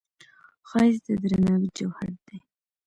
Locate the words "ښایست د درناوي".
0.69-1.69